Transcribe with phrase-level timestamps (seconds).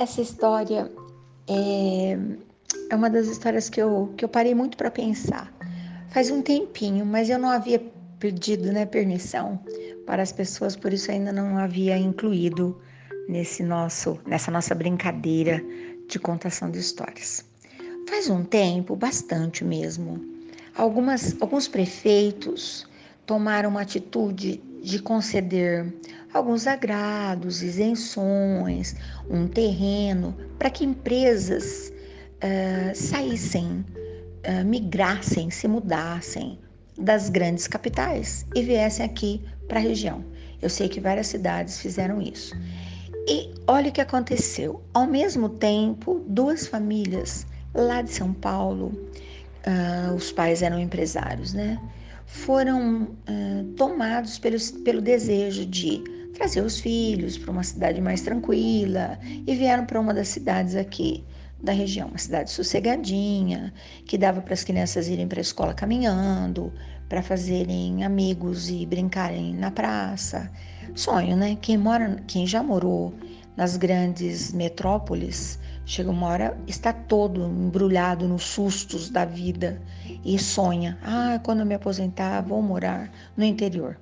[0.00, 0.90] essa história
[1.46, 2.16] é,
[2.88, 5.52] é uma das histórias que eu, que eu parei muito para pensar.
[6.08, 7.78] Faz um tempinho, mas eu não havia
[8.18, 9.60] pedido né, permissão
[10.06, 12.80] para as pessoas, por isso ainda não havia incluído
[13.28, 15.62] nesse nosso, nessa nossa brincadeira
[16.08, 17.44] de contação de histórias.
[18.08, 20.18] Faz um tempo, bastante mesmo,
[20.74, 22.88] algumas, alguns prefeitos
[23.26, 25.86] tomaram uma atitude de conceder
[26.32, 28.94] alguns agrados, isenções,
[29.28, 31.92] um terreno, para que empresas
[32.36, 33.84] uh, saíssem,
[34.46, 36.58] uh, migrassem, se mudassem
[36.98, 40.24] das grandes capitais e viessem aqui para a região.
[40.60, 42.54] Eu sei que várias cidades fizeram isso.
[43.26, 44.82] E olha o que aconteceu.
[44.92, 48.92] Ao mesmo tempo, duas famílias lá de São Paulo,
[49.66, 51.80] uh, os pais eram empresários, né?
[52.26, 56.02] Foram uh, tomados pelo, pelo desejo de
[56.40, 61.22] trazer os filhos para uma cidade mais tranquila e vieram para uma das cidades aqui
[61.62, 63.74] da região, uma cidade sossegadinha,
[64.06, 66.72] que dava para as crianças irem para a escola caminhando,
[67.10, 70.50] para fazerem amigos e brincarem na praça.
[70.94, 71.58] Sonho, né?
[71.60, 73.12] Quem mora, quem já morou
[73.54, 79.78] nas grandes metrópoles, chega uma hora está todo embrulhado nos sustos da vida
[80.24, 84.00] e sonha: "Ah, quando eu me aposentar, vou morar no interior".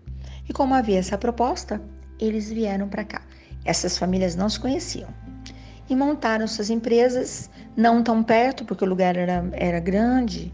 [0.49, 1.83] E como havia essa proposta,
[2.19, 3.23] eles vieram para cá.
[3.65, 5.09] Essas famílias não se conheciam
[5.89, 10.53] e montaram suas empresas, não tão perto, porque o lugar era, era grande,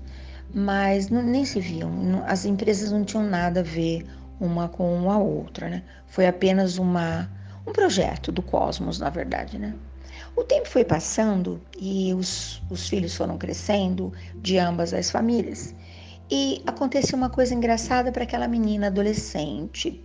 [0.53, 2.23] mas não, nem se viam.
[2.27, 4.07] As empresas não tinham nada a ver
[4.41, 5.83] uma com a outra, né?
[6.07, 7.29] Foi apenas uma,
[7.67, 9.75] um projeto do cosmos, na verdade, né?
[10.37, 15.75] O tempo foi passando e os, os filhos foram crescendo de ambas as famílias.
[16.31, 20.03] E aconteceu uma coisa engraçada para aquela menina adolescente.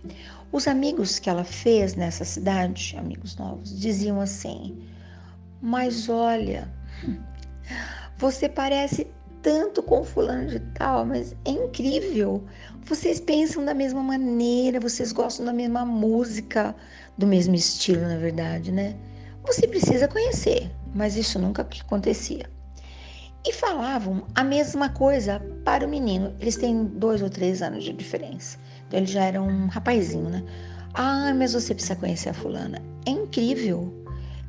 [0.52, 4.78] Os amigos que ela fez nessa cidade, amigos novos, diziam assim:
[5.62, 6.70] Mas olha,
[8.18, 9.06] você parece
[9.42, 12.44] tanto com fulano de tal, mas é incrível.
[12.84, 16.74] Vocês pensam da mesma maneira, vocês gostam da mesma música,
[17.16, 18.96] do mesmo estilo, na verdade, né?
[19.46, 22.46] Você precisa conhecer, mas isso nunca acontecia.
[23.46, 26.34] E falavam a mesma coisa para o menino.
[26.40, 28.58] Eles têm dois ou três anos de diferença.
[28.86, 30.44] Então ele já era um rapazinho, né?
[30.94, 32.82] Ah, mas você precisa conhecer a fulana.
[33.06, 33.94] É incrível.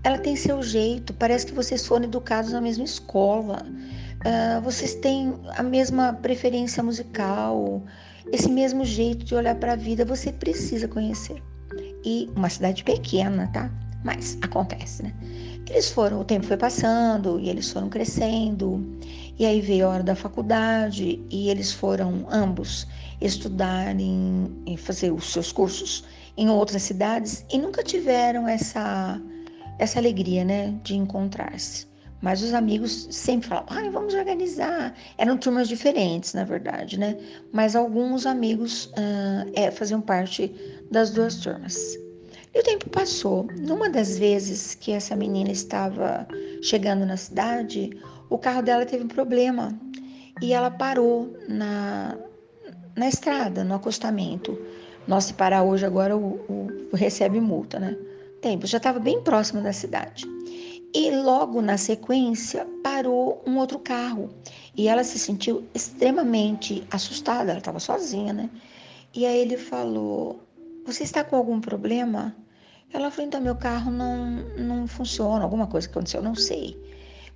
[0.04, 3.64] Ela tem seu jeito, parece que vocês foram educados na mesma escola.
[4.26, 7.84] Uh, vocês têm a mesma preferência musical,
[8.32, 10.04] esse mesmo jeito de olhar para a vida.
[10.04, 11.42] Você precisa conhecer.
[12.04, 13.72] E uma cidade pequena, tá?
[14.04, 15.14] Mas acontece, né?
[15.72, 18.86] Eles foram, o tempo foi passando e eles foram crescendo.
[19.40, 22.86] E aí veio a hora da faculdade e eles foram ambos
[23.22, 26.04] estudarem e fazer os seus cursos
[26.36, 29.18] em outras cidades e nunca tiveram essa
[29.80, 31.88] essa alegria, né, de encontrar-se.
[32.22, 34.94] Mas os amigos sempre falavam, ai, vamos organizar.
[35.18, 37.18] Eram turmas diferentes, na verdade, né?
[37.52, 40.54] Mas alguns amigos uh, é, faziam parte
[40.92, 41.98] das duas turmas.
[42.54, 43.48] E o tempo passou.
[43.60, 46.28] Numa das vezes que essa menina estava
[46.62, 47.90] chegando na cidade,
[48.30, 49.78] o carro dela teve um problema
[50.42, 52.18] e ela parou na,
[52.96, 54.60] na estrada, no acostamento.
[55.08, 57.98] Nossa, se parar hoje agora o, o recebe multa, né?
[58.42, 60.26] Tempo, já estava bem próximo da cidade.
[60.94, 64.30] E logo na sequência parou um outro carro
[64.76, 67.52] e ela se sentiu extremamente assustada.
[67.52, 68.50] Ela estava sozinha, né?
[69.14, 70.42] E aí ele falou:
[70.86, 72.36] Você está com algum problema?
[72.92, 74.26] Ela falou: Então, meu carro não,
[74.58, 76.78] não funciona, alguma coisa aconteceu, não sei.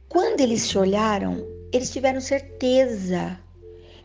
[0.10, 3.40] Quando eles se olharam, eles tiveram certeza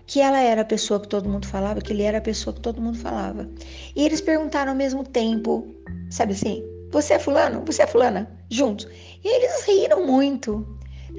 [0.07, 2.61] que ela era a pessoa que todo mundo falava, que ele era a pessoa que
[2.61, 3.49] todo mundo falava.
[3.95, 5.67] E eles perguntaram ao mesmo tempo,
[6.11, 7.63] sabe assim, você é fulano?
[7.65, 8.29] Você é fulana?
[8.51, 8.89] Juntos.
[9.23, 10.67] E eles riram muito.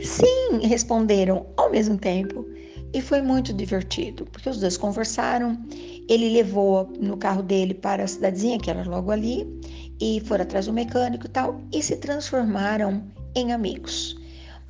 [0.04, 2.46] Sim, responderam ao mesmo tempo.
[2.94, 5.58] E foi muito divertido, porque os dois conversaram.
[6.10, 9.48] Ele levou no carro dele para a cidadezinha, que era logo ali,
[10.00, 13.04] e foram atrás do mecânico e tal, e se transformaram
[13.36, 14.20] em amigos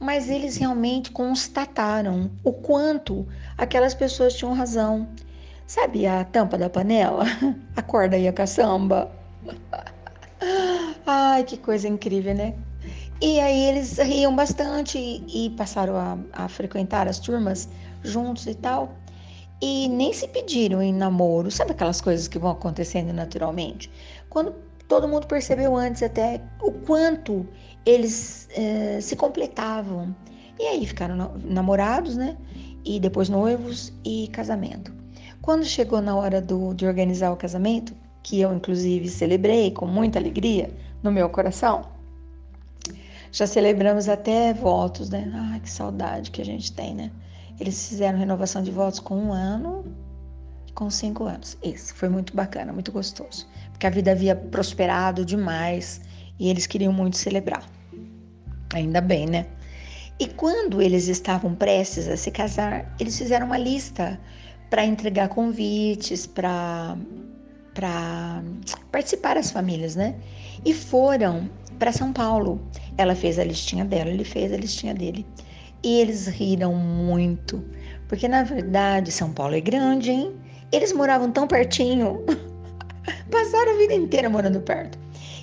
[0.01, 5.07] mas eles realmente constataram o quanto aquelas pessoas tinham razão.
[5.67, 7.23] Sabe a tampa da panela?
[7.77, 9.09] A corda e a caçamba?
[11.05, 12.55] Ai, que coisa incrível, né?
[13.21, 17.69] E aí eles riam bastante e, e passaram a, a, frequentar as turmas
[18.03, 18.95] juntos e tal.
[19.61, 21.51] E nem se pediram em namoro.
[21.51, 23.91] Sabe aquelas coisas que vão acontecendo naturalmente?
[24.29, 24.53] Quando
[24.87, 27.47] todo mundo percebeu antes até o quanto
[27.85, 30.15] eles é, se completavam.
[30.59, 32.37] E aí ficaram namorados, né?
[32.83, 34.93] E depois noivos e casamento.
[35.41, 40.19] Quando chegou na hora do, de organizar o casamento, que eu inclusive celebrei com muita
[40.19, 40.69] alegria
[41.01, 41.85] no meu coração,
[43.31, 45.31] Já celebramos até votos, né?
[45.33, 47.11] Ai, que saudade que a gente tem, né?
[47.61, 49.85] Eles fizeram renovação de votos com um ano,
[50.73, 51.55] com cinco anos.
[51.63, 53.47] Isso foi muito bacana, muito gostoso.
[53.69, 56.01] Porque a vida havia prosperado demais
[56.39, 57.63] e eles queriam muito celebrar.
[58.73, 59.45] Ainda bem, né?
[60.19, 64.19] E quando eles estavam prestes a se casar, eles fizeram uma lista
[64.71, 66.97] para entregar convites, para
[67.75, 68.43] para
[68.91, 70.15] participar as famílias, né?
[70.65, 71.47] E foram
[71.77, 72.59] para São Paulo.
[72.97, 75.27] Ela fez a listinha dela, ele fez a listinha dele.
[75.83, 77.63] E eles riram muito,
[78.07, 80.35] porque na verdade São Paulo é grande, hein?
[80.71, 82.23] Eles moravam tão pertinho.
[83.31, 84.97] Passaram a vida inteira morando perto.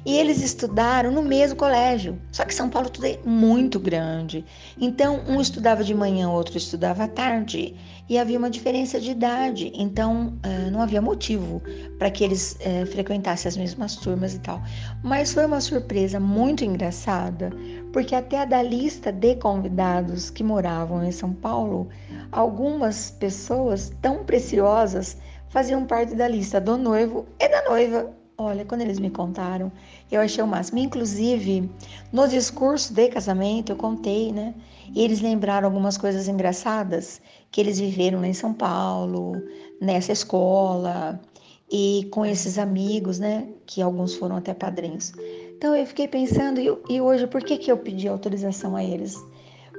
[0.04, 2.18] E eles estudaram no mesmo colégio.
[2.32, 4.44] Só que São Paulo tudo é muito grande.
[4.80, 7.74] Então, um estudava de manhã, outro estudava à tarde.
[8.08, 9.70] E havia uma diferença de idade.
[9.74, 10.38] Então,
[10.72, 11.62] não havia motivo
[11.98, 12.56] para que eles
[12.90, 14.62] frequentassem as mesmas turmas e tal.
[15.02, 17.50] Mas foi uma surpresa muito engraçada,
[17.92, 21.88] porque até da lista de convidados que moravam em São Paulo,
[22.32, 25.18] algumas pessoas tão preciosas
[25.50, 28.17] faziam parte da lista do noivo e da noiva.
[28.40, 29.72] Olha, quando eles me contaram,
[30.12, 30.78] eu achei o máximo.
[30.78, 31.68] Inclusive,
[32.12, 34.54] no discurso de casamento, eu contei, né?
[34.94, 37.20] E eles lembraram algumas coisas engraçadas
[37.50, 39.32] que eles viveram em São Paulo,
[39.80, 41.20] nessa escola,
[41.68, 43.48] e com esses amigos, né?
[43.66, 45.12] Que alguns foram até padrinhos.
[45.56, 49.16] Então eu fiquei pensando, e hoje, por que, que eu pedi autorização a eles?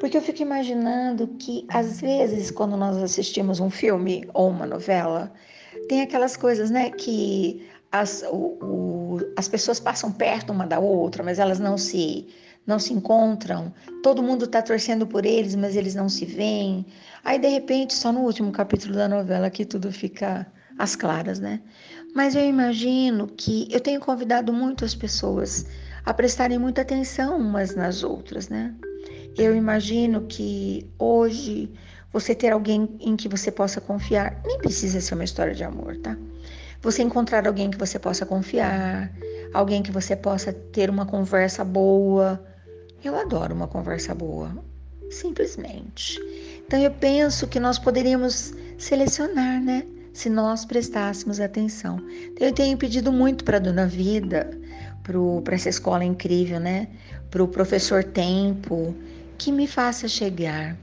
[0.01, 5.31] Porque eu fico imaginando que, às vezes, quando nós assistimos um filme ou uma novela,
[5.87, 11.23] tem aquelas coisas, né, que as, o, o, as pessoas passam perto uma da outra,
[11.23, 12.27] mas elas não se
[12.67, 13.73] não se encontram.
[14.03, 16.85] Todo mundo está torcendo por eles, mas eles não se veem.
[17.23, 20.45] Aí de repente, só no último capítulo da novela que tudo fica
[20.77, 21.61] às claras, né?
[22.13, 25.65] Mas eu imagino que eu tenho convidado muitas pessoas
[26.05, 28.73] a prestarem muita atenção umas nas outras, né?
[29.35, 31.71] Eu imagino que hoje
[32.11, 35.97] você ter alguém em que você possa confiar, nem precisa ser uma história de amor,
[35.97, 36.15] tá?
[36.81, 39.11] Você encontrar alguém que você possa confiar,
[39.53, 42.43] alguém que você possa ter uma conversa boa.
[43.03, 44.51] Eu adoro uma conversa boa,
[45.09, 46.19] simplesmente.
[46.65, 49.85] Então eu penso que nós poderíamos selecionar, né?
[50.13, 51.97] Se nós prestássemos atenção.
[52.31, 54.49] Então, eu tenho pedido muito para a Dona Vida,
[55.43, 56.87] para essa escola incrível, né?
[57.29, 58.95] Para o professor Tempo,
[59.37, 60.77] que me faça chegar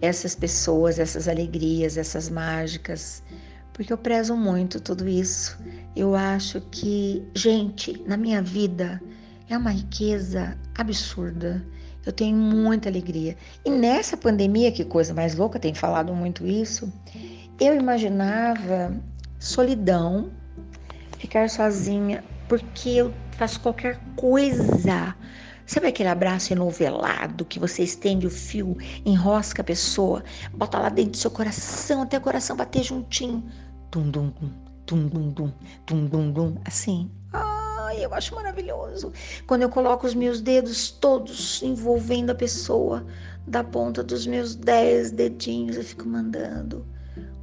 [0.00, 3.22] essas pessoas, essas alegrias, essas mágicas,
[3.78, 5.56] porque eu prezo muito tudo isso.
[5.94, 9.00] Eu acho que, gente, na minha vida
[9.48, 11.64] é uma riqueza absurda.
[12.04, 13.36] Eu tenho muita alegria.
[13.64, 16.92] E nessa pandemia, que coisa mais louca, tem falado muito isso,
[17.60, 19.00] eu imaginava
[19.38, 20.32] solidão,
[21.16, 25.14] ficar sozinha, porque eu faço qualquer coisa
[25.68, 28.74] Sabe aquele abraço enovelado que você estende o fio,
[29.04, 30.24] enrosca a pessoa,
[30.54, 33.44] bota lá dentro do seu coração até o coração bater juntinho?
[33.90, 34.50] Tum dum dum,
[34.86, 35.52] tum dum dum,
[35.86, 37.10] tum dum dum, assim.
[37.32, 39.12] Ai, eu acho maravilhoso.
[39.46, 43.04] Quando eu coloco os meus dedos todos envolvendo a pessoa,
[43.46, 46.84] da ponta dos meus dez dedinhos, eu fico mandando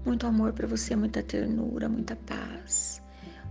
[0.05, 3.01] muito amor para você, muita ternura, muita paz,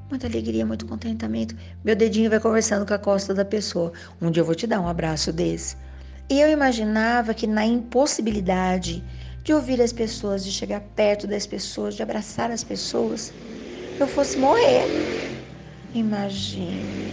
[0.08, 1.56] muita alegria, muito contentamento.
[1.84, 3.92] Meu dedinho vai conversando com a costa da pessoa.
[4.22, 5.76] Um dia eu vou te dar um abraço desse.
[6.30, 9.04] E eu imaginava que na impossibilidade
[9.44, 13.32] de ouvir as pessoas, de chegar perto das pessoas, de abraçar as pessoas,
[14.00, 14.86] eu fosse morrer.
[15.94, 17.12] Imagine.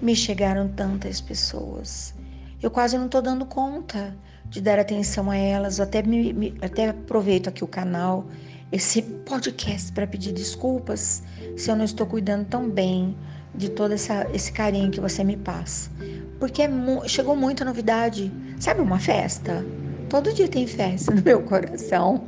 [0.00, 2.14] Me chegaram tantas pessoas.
[2.62, 5.78] Eu quase não estou dando conta de dar atenção a elas.
[5.78, 8.24] Eu até, me, me, até aproveito aqui o canal,
[8.70, 11.24] esse podcast, para pedir desculpas
[11.56, 13.16] se eu não estou cuidando tão bem
[13.56, 15.90] de todo essa, esse carinho que você me passa.
[16.38, 16.70] Porque é,
[17.08, 18.32] chegou muita novidade.
[18.60, 19.64] Sabe uma festa?
[20.08, 22.24] Todo dia tem festa no meu coração.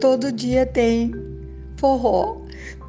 [0.00, 1.12] Todo dia tem
[1.76, 2.40] forró.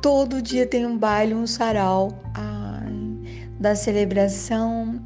[0.01, 2.10] Todo dia tem um baile, um sarau.
[2.36, 5.01] Ai, da celebração,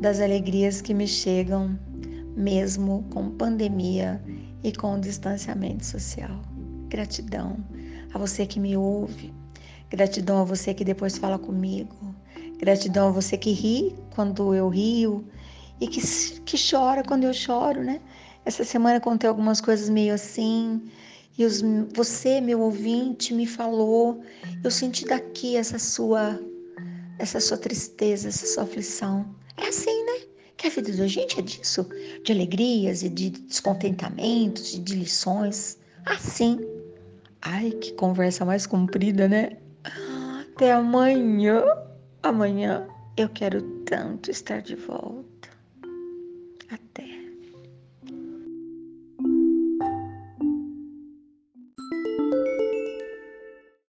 [0.00, 1.78] das alegrias que me chegam,
[2.36, 4.22] mesmo com pandemia
[4.62, 6.40] e com distanciamento social.
[6.88, 7.56] Gratidão
[8.14, 9.32] a você que me ouve.
[9.88, 12.14] Gratidão a você que depois fala comigo.
[12.58, 15.24] Gratidão a você que ri quando eu rio
[15.80, 16.00] e que,
[16.42, 18.00] que chora quando eu choro, né?
[18.50, 20.82] Essa semana contei algumas coisas meio assim,
[21.38, 21.62] e os,
[21.94, 24.24] você, meu ouvinte, me falou.
[24.64, 26.36] Eu senti daqui essa sua,
[27.20, 29.24] essa sua tristeza, essa sua aflição.
[29.56, 30.26] É assim, né?
[30.56, 31.88] Que a vida da gente é disso,
[32.24, 35.78] de alegrias e de descontentamentos, de lições.
[36.04, 36.58] Assim.
[37.42, 39.58] Ai, que conversa mais comprida, né?
[40.40, 41.62] Até amanhã.
[42.20, 45.48] Amanhã eu quero tanto estar de volta.
[46.68, 47.09] Até!